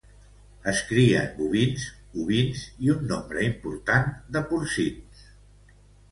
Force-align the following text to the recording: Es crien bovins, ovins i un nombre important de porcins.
Es 0.69 0.79
crien 0.91 1.25
bovins, 1.41 1.83
ovins 2.23 2.63
i 2.85 2.89
un 2.93 3.03
nombre 3.11 3.43
important 3.49 4.09
de 4.37 4.43
porcins. 4.53 5.21